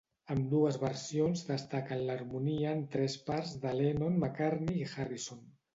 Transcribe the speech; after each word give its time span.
Ambdues 0.35 0.79
versions 0.83 1.43
destaquen 1.51 2.01
l'harmonia 2.07 2.73
en 2.79 2.83
tres 2.97 3.21
parts 3.31 3.55
de 3.67 3.79
Lennon, 3.83 4.21
McCartney 4.27 4.85
i 4.85 4.95
Harrison. 4.97 5.51